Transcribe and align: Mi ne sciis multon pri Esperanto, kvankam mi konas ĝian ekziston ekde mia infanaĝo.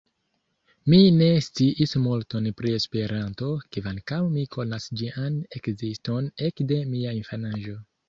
Mi 0.93 0.97
ne 1.17 1.27
sciis 1.47 1.93
multon 2.05 2.49
pri 2.63 2.73
Esperanto, 2.79 3.51
kvankam 3.77 4.33
mi 4.39 4.49
konas 4.59 4.91
ĝian 5.03 5.39
ekziston 5.63 6.35
ekde 6.51 6.85
mia 6.97 7.19
infanaĝo. 7.23 7.83